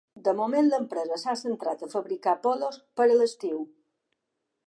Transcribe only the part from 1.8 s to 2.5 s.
a fabricar